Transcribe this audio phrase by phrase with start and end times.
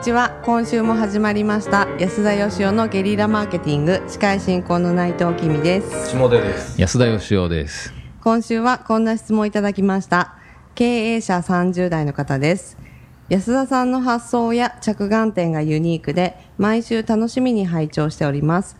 [0.00, 0.40] ちは。
[0.46, 6.08] 今週も始まりました安田義雄のゲリラマーケティング司会進行の内藤君です。
[6.16, 6.80] 下出です。
[6.80, 7.92] 安田義雄です。
[8.22, 10.36] 今週はこんな質問いただきました。
[10.74, 12.78] 経営者30代の方です。
[13.28, 18.78] 安田さんの発想や着眼点がユニークで毎週楽しみに拝聴しております。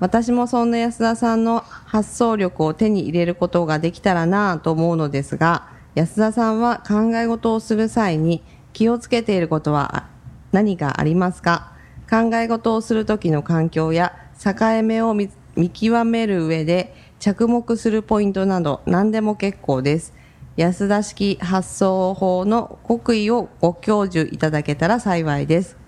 [0.00, 8.42] 私もそんな安田さんの発想力を手に入れることができたらなぁと思うのですが安田さんは考え事をする際に
[8.72, 10.10] 気をつけていることは
[10.52, 11.72] 何かありますか？
[12.10, 14.52] 考え事をする時の環境や境
[14.82, 20.12] 目を見見極める上で着目するポイントなど何でも結構です。
[20.56, 25.78] 安田式発想法の極意をご教授いただけたら幸いです。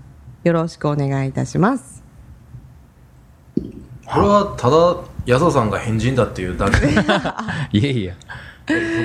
[0.43, 2.03] よろしくお願いいたします。
[4.07, 4.97] これはただ
[5.27, 6.87] 安田さんが変人だっていうだけ
[7.79, 8.15] いやいや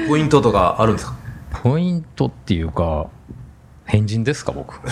[0.08, 1.16] ポイントとかあるんですか？
[1.64, 3.08] ポイントっていうか
[3.90, 4.80] 変人ですか僕。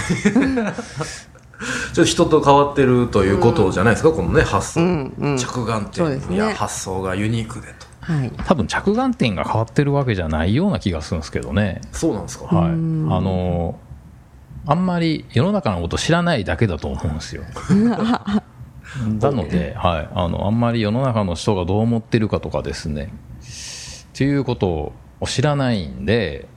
[1.94, 5.38] ちょっと人と変わってるということじゃないですか、このね発想、うんうん。
[5.38, 6.28] 着眼そうですね。
[6.30, 8.14] 点や発想がユニークでと。
[8.14, 8.32] はい。
[8.46, 11.82] 多分着眼点が変わってるわけじゃないような気がするんですけどね。
[11.92, 12.72] そうなんですか、はい。
[12.72, 13.80] あの
[14.66, 17.44] あんまり世の中のこと知らないだけだと思うんですよ。
[19.20, 23.12] なので、はい、あのあんまり世の中の人がどう思ってるかとかですね。
[24.14, 24.94] っていうことを
[25.26, 26.48] 知らないんで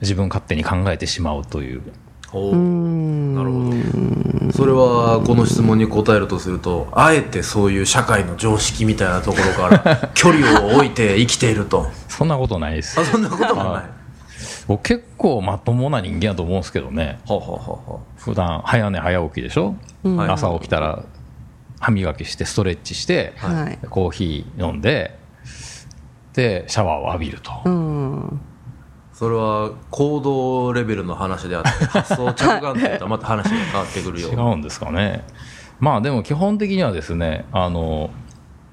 [0.00, 1.82] 自分勝手に考えてしまうという。
[2.32, 2.54] おー。
[2.54, 4.52] なるほど。
[4.52, 11.88] それはこの質問に答えるとするとあえてそういう社会の常識みたいなところから 距離を置いて生きていると。
[12.08, 13.00] そんなことないです。
[13.00, 13.72] あそんなこともない。
[13.72, 13.82] はい。
[14.66, 17.18] 僕結構まともな人間だと思うんですけどね。
[17.26, 21.02] はははは普段早寝早起きでしょ、はい朝起きたら
[21.80, 23.78] 歯磨きしてストレッチして、はい。
[23.88, 25.18] コーヒー飲んで
[26.34, 28.40] でシャワーを浴びると、うん。
[29.12, 35.24] それは行動レベルの話であって発想着眼点とはまた話が変わってくるよ違うんですかね。
[35.78, 38.10] まあでも基本的にはですねあの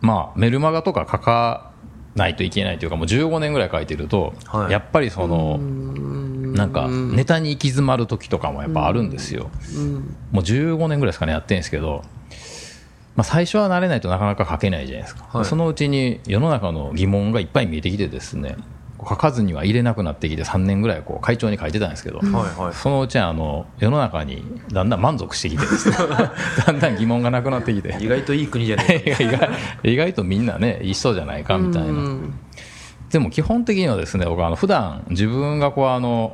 [0.02, 1.72] まあメルマガとか書か
[2.16, 4.72] ないといけないというかもう15年ぐらい書いてると、はい。
[4.72, 9.50] やっぱりそのなんかネタに行き詰まる時とかもやっぱあるんですよ、
[10.32, 12.04] もう15年ぐらいですかねやってるんですけど、
[13.16, 15.46] まあ、最初は慣れないとなかなか書けないじゃないですか、はい。
[15.46, 18.58] そのうちに世の中の疑問がいっぱい見えてきてですね
[19.00, 22.74] 書かずには入れなくなってきて3年ぐらいこう会長に書いてたんですけど、はいはい。
[22.74, 25.98] そのうちあの世の中にだんだん満足してきてですね
[26.66, 27.96] だんだん疑問がなくなってきて。
[28.00, 29.50] 意外といい国じゃない意外
[29.84, 31.92] 意外とみんなね一緒じゃないかみたいな、
[33.10, 36.34] でも基本的にはですね僕はあの普段自分がこうあの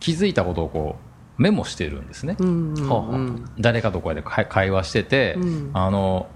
[0.00, 0.96] 気づいたことをこ
[1.38, 5.36] うメモしてるんですね、はあは誰かとこうやって会会話してて、
[5.72, 6.28] あの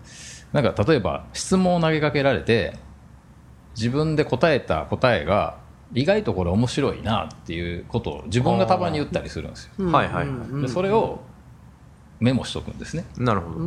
[0.52, 2.76] なんか例えば質問を投げかけられて
[3.76, 5.58] 自分で答えた答えが
[5.94, 11.20] 意外とこれ面白いなっていうことを自分がたまに言ったりするんですよ、あはいはいはい、でそれを
[12.20, 13.04] メモしとくんですね。
[13.16, 13.64] なるほど、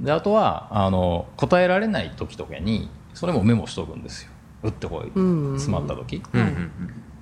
[0.00, 4.30] であとはあの答えられない時とかにそれもメモしとくんですよ。
[4.62, 5.10] 打ってこい
[5.56, 6.70] 詰まった時、うんうん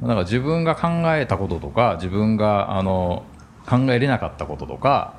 [0.03, 3.23] だから自分が考えたこととか自分があの
[3.69, 5.15] 考えれなかったこととか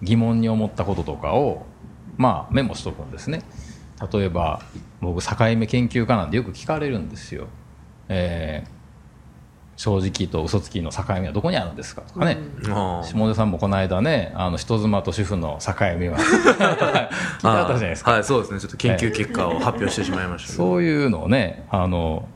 [0.00, 1.66] 疑問に思ったこととかを、
[2.16, 3.42] まあ、メモしとくんですね。
[4.12, 4.62] 例えば
[5.00, 7.48] 僕境目研究家なんでよく聞かれるんですよ、
[8.08, 8.77] えー
[9.78, 12.72] 正直と嘘つきの境目はどこにあるんですかとかね、うん。
[12.72, 16.64] あ下出さんもこの間ねあの人妻と主婦の境目は 聞いて
[17.46, 18.10] あったじゃないですか。
[18.10, 18.60] はいそうですね。
[18.60, 22.26] ちょっと研究結果を発表してしまいましたけど、そういうのをねあの、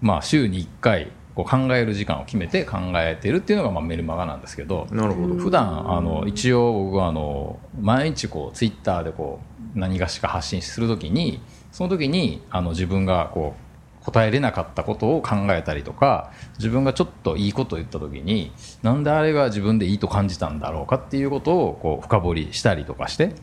[0.00, 4.88] まあ、週に1回こう考える時間を決めて考えてるっていうのがまあメルマガなんですけど。
[4.90, 5.34] なるほど。
[5.36, 9.38] 普段あの一応僕はあの毎日こうツイッターでこ
[9.72, 13.65] う何がしか発信するときにその時にあの自分がこう
[14.06, 18.52] 答えれなかったことを考えたりとか自分がちょっといいことを言った時に
[18.82, 23.34] なんであれが自分でいいと感じたんだろうかっていうことをこう深掘りしたりとかして。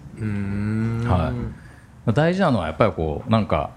[1.06, 1.34] は
[2.08, 3.72] い、大事なのはやっぱりこうなんか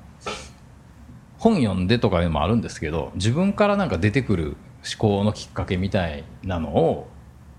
[1.39, 7.09] 本読んでとかいうのもあるんですけど自分からなんか出てくる思考のきっかけみたいなのを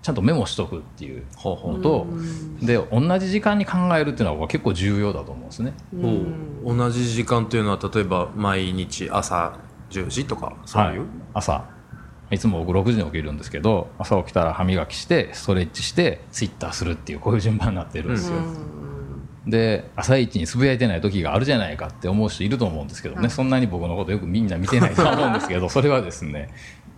[0.01, 1.77] ちゃんとメモしとくっていうほうほう。
[1.77, 2.07] のと
[2.61, 5.73] で同じ時間に考えるっていうのは結構重要だと思うんですね。
[6.63, 9.57] 同じ時間というのは例えば毎日朝
[9.89, 11.77] 10時とかそういう、はい、朝。
[12.29, 18.37] いつも僕6時に起きるんですけど朝起きたら歯磨きしてストレッチしてツイッターするっていうこういう順番になってるんですよ。
[19.45, 26.49] で朝一につぶやいてない時があるじゃないかって思う人いると思うんですけどね、そんなに僕のことよくみんな見てないとは思うんですけどそれはですね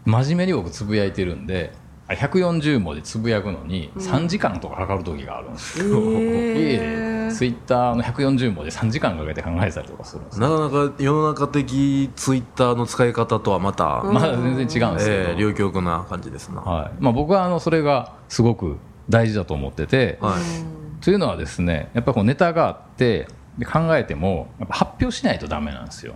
[0.06, 1.74] 真面目に僕つぶやいてるんで
[2.10, 5.86] あれ140文字つぶやくのに3時間とかかかる時があるんですよ。
[6.12, 7.32] いえいえ。
[7.32, 10.50] ツイッターの140文字3時間かけて考えたりとかするんですよ。
[10.50, 16.62] なかなか世の中的ツイッターの使い方とはまた、まあ全然違うんですけど、えー両極な感じですな。
[16.62, 16.92] はい。
[17.00, 18.78] まあ、僕はあのそれがすごく
[19.08, 21.04] 大事だと思ってて、はい。
[21.04, 23.28] というのはですねやっぱりこうネタがあって
[23.60, 26.16] で考えてもやっぱ発表しないとダメなんですよ。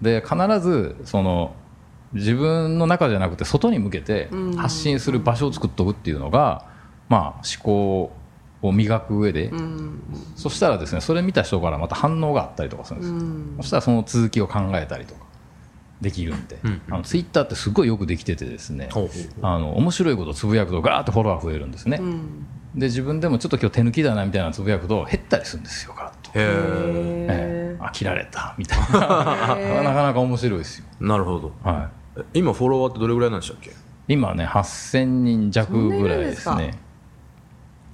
[0.00, 1.54] で必ずその
[2.14, 6.66] 自分の中じゃなくて外に向けて発信する場所を作っておくっていうのが、
[7.08, 8.12] まあ、思考
[8.62, 9.52] を磨く上で、
[10.36, 15.24] そしたらですねそれ見た人からまた反応があったりとかするんですよ、そしたらその続きを考えたりとか
[16.00, 16.82] できるんで、うん。
[16.90, 18.88] あのツイッターってすごいよくできててですね、
[19.42, 22.00] あの面白いことをつぶやくとガーッとフォロワー増えるんですね、
[22.74, 26.14] で自分でもちょっと今日手抜きだなみたいなのつぶやくと減ったりするんですよガー。
[26.14, 26.46] ッと、へえ。
[27.28, 27.76] え。
[27.78, 28.98] え飽きられたみたいな。
[29.82, 31.52] なかなか面白いですよ、なるほど。
[31.62, 33.72] はい、え今フォロワーってどれぐらいなんでしたっけ？
[34.08, 36.74] 今ね8000人弱ぐらいですね。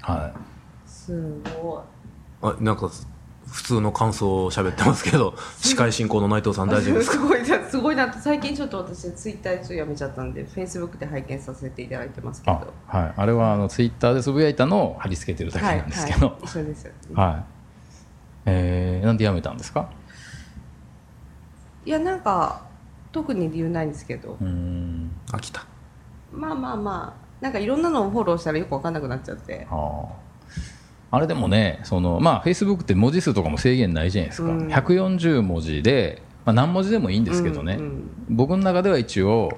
[0.03, 0.33] は
[0.87, 1.83] すご
[2.43, 2.91] あなんか
[3.47, 7.15] 普通の感想を喋ってますけど 司会進行の内藤さん大丈夫ですか？
[7.15, 8.13] すごいなすごいな。
[8.13, 12.73] 最近ちょっと私ツイッターちょっとやめちゃったんでフェイスブックで拝見させていただいてますいけど。
[12.89, 17.45] あ,、はい、あれはあのツイッターでつぶやいたのを貼り付けてるだけはいなんですけど、はい、一緒ですよ、はい。
[18.47, 19.89] えー、なんでやめたんですか？
[21.85, 22.63] いやなんか
[23.13, 24.37] 特に理由ないんですけど。
[24.41, 25.11] うーん。
[25.29, 25.67] 飽きた。
[26.33, 29.67] まあまあまあなんかいろんなのをフォローしたらよく分かんなくなっちゃって。
[31.13, 34.69] あれでもねそのまあフェイスブックって文字数とかも制限ないじゃないですか、うん。
[34.69, 38.11] 140文字で、まあ、何文字でもいいんですけどね、うんうん。
[38.31, 39.51] 僕の中では一応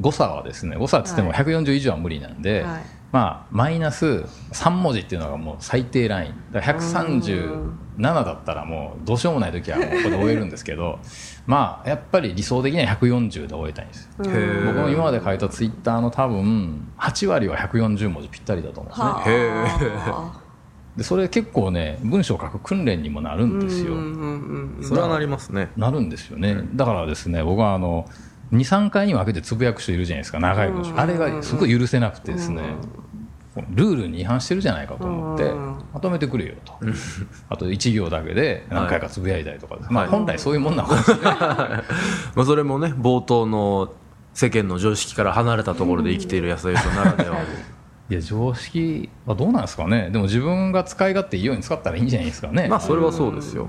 [0.00, 1.44] 誤差はですね誤差っつってもはい。
[1.44, 6.52] 140以上は無理なんで、はいまあマイナス3文字っていうのがもう最低ライン。
[6.52, 10.98] だから137だったらもうどうしようもない時はここで終えるんですけど
[11.46, 14.10] まあやっぱり理想的には140で終えたいんです。
[14.18, 20.48] 僕の今まで書いたツイッターの多分8割は140文字ぴったりだと思うんですね。
[20.98, 23.94] でそれ結構ね文章を書く訓練にもなるんですよ、
[24.82, 25.70] それはなりますね。
[25.76, 28.04] なるんですよね、だからですね僕はあの
[28.52, 30.40] 23回に分けてつぶやく人いるじゃないですか。
[30.40, 32.62] 長い文章、あれがすごい許せなくてですね、
[33.70, 35.78] ルールに違反してるじゃないかと思って、うん。
[35.92, 36.72] まとめてくれよと、
[37.48, 39.76] あと1行だけで何回かつぶやいたりとか。
[39.76, 41.24] です、まあ、はい本来そういうもんなのかもしれない、
[42.34, 43.92] まあそれもね冒頭の
[44.34, 47.42] 世間の常識から離れたところで生きている安田さんならではの。
[48.10, 50.08] いや常識はどうなんですかね。
[50.10, 53.68] でも自分が使い勝手いいように使ったらいいんじゃないですかね、まあそれはそうですよ。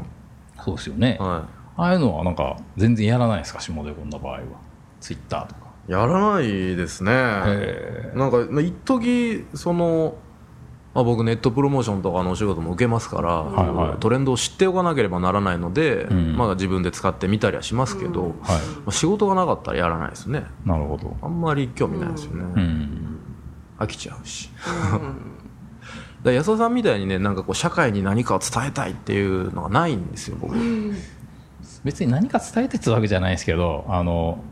[0.63, 1.43] そうですよね、は
[1.75, 3.59] ああいうのはなんか全然やらないですか？
[3.59, 4.39] 下でこんな場合は
[4.99, 5.69] ツイッターとか。
[5.87, 7.11] いやらないですね。
[7.11, 10.15] へなんかまあ一時その
[10.93, 13.99] まあ、僕ネットプロモーションとかのお仕事も受けますから、はいはい。
[13.99, 16.35] トレンドを知っておかなければならないので、ん。
[16.35, 18.31] まあ、自分で使ってみたりはしますけど、はい。
[18.31, 18.57] ま
[18.87, 20.45] あ、仕事がなかったらやらないですね。
[20.65, 21.15] なるほど。
[21.21, 23.19] あんまり興味ないですよね、うん。
[23.77, 24.49] 飽きちゃうし。
[26.23, 30.53] だ安田さんみたいにねなんかこう社会に何かを伝えたいっていうのがないんですよ僕、
[31.83, 34.43] 別に何か伝えてってわけじゃないですけどあの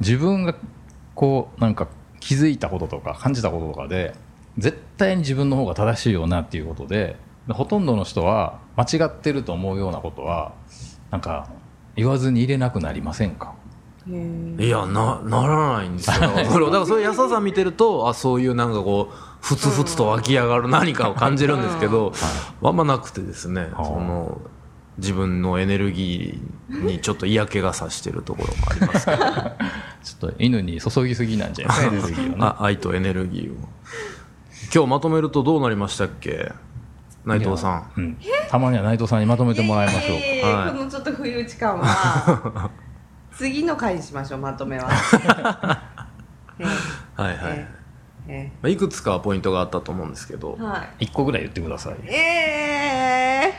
[0.00, 0.54] 自分が
[1.14, 1.88] こうなんか
[2.20, 4.14] 気づいたこととか感じたこととかで
[4.58, 7.16] 絶対に自分の方が正しいよなっていうことで
[7.46, 10.52] でほとんどの人は間違ってると思うようなことは
[11.10, 11.48] なんか
[11.96, 13.54] 言わずに入れなくなりませんか？
[14.58, 16.20] いやなならないんですよ。
[16.20, 22.12] だからそれだからそれ安田さん見てるとあそういうなんかこうふつふつと湧き上がる何かを感じるんですけど、
[22.62, 24.40] あんまなくてですねはあその
[24.98, 29.18] 自分のエネルギーにちょっと嫌気がさしてるところもありますけど
[30.02, 33.68] ちょっと犬に注ぎすぎなんじゃないですかエネルギーをねあ愛とエネルギーを。
[34.72, 36.52] 今日まとめるとどうなりましたっけ？
[37.24, 37.92] 内藤さん。
[37.96, 40.18] うん、たまには内藤さんにまとめてもらいましょう。
[40.18, 40.72] か、えーはい。
[40.72, 42.70] このちょっと不意打ち感は
[43.36, 44.88] 次の回にしましょうまとめは、
[46.58, 47.68] えはいはい、
[48.28, 50.54] ええまあ、いくつかポイントがあったと思うんですけど。
[50.54, 52.14] ーは一個ぐらい言ってくださいい。
[52.14, 53.52] え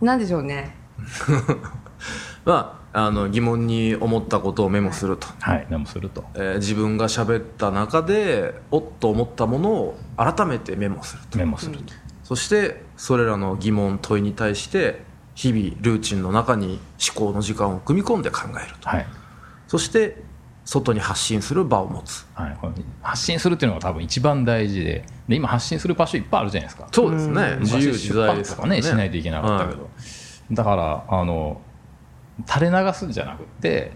[0.00, 0.76] ー、なんでしょうね。
[2.44, 6.24] まあ、あの疑問に思ったことをメモすると、はいでもすると。
[6.34, 11.38] えー自分が喋った中でおっと思ったものを改めてメモすると。
[11.38, 11.92] メモすると、
[12.24, 15.02] そしてそれらの疑問問いに対して
[15.34, 16.80] 日々ルーチンの中に
[17.14, 18.88] 思考の時間を組み込んで考えると。
[18.88, 19.06] はい。
[19.68, 20.22] そして
[20.64, 22.26] 外に発信する場を持つ。
[22.34, 22.58] はい、
[23.02, 25.04] 発信するっていうのが多分一番大事で。
[25.28, 26.88] で今発信する場所いっぱいあるじゃないですか。
[26.92, 28.82] そうですね、自由昔自在ですかね。
[28.82, 29.88] しないといけなかったけど、
[30.52, 31.60] だからあの
[32.46, 33.92] 垂れ流すんじゃなくて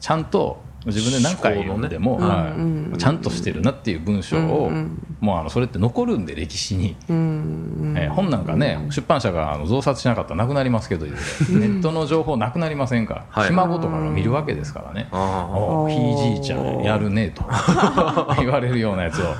[0.00, 2.26] ちゃんと自分で何回読んでも、ね。
[2.26, 13.48] はいうんうんちゃんとしてるなっていう文章を、うんうんもうあのそれって残るんで歴史に、うんえー本なんかね出版社があの増刷しなかったらなくなりますけどいずれネットの情報なくなりませんから、はい。
[13.48, 17.44] ひ孫とかが見るわけですからね、あおひいじいちゃんやるねと
[18.38, 19.34] 言われるようなやつを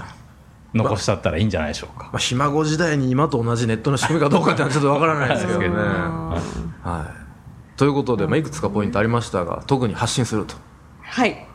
[0.74, 2.06] 残しちゃったらいいんじゃないでしょうか。
[2.06, 5.68] まあ、ひ孫時代に今と同じネットの仕組みかどうかってのはちょっとわからないですけどね。
[5.68, 7.27] はい。
[7.78, 10.56] ということで、まあ、いくつかポイントありましたが、特に発信すると。
[11.00, 11.46] はい。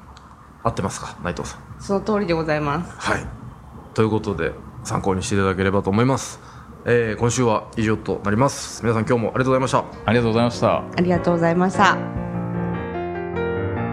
[0.63, 1.17] 合ってますか？
[1.21, 1.61] 内藤さん。
[1.79, 2.95] その通りでございます。
[2.97, 3.25] はい。
[3.93, 4.53] ということで、
[4.85, 6.39] 参考にしていただければと思います。
[6.85, 8.81] えー、今週は以上となります。
[8.83, 9.83] 皆さん今日もありがとうございました。
[10.05, 11.97] ありがとうございましたありがとうございました。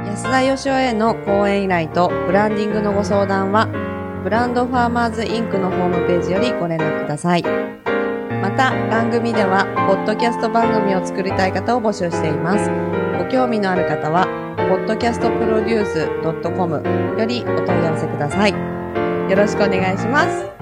[0.07, 3.67] 安田義雄への講演依頼とブランディングのご相談は、
[4.23, 7.80] ブランドファーマーズインクのホームページよりご連絡ください。
[8.41, 12.71] また、番組では、ポッドキャスト番組を作りたい方を募集しています。
[13.19, 16.83] ご興味のある方は、podcastproduce.com
[17.19, 18.53] よりお問い合わせください。
[18.53, 18.57] よ
[19.37, 20.60] ろしくお願いします。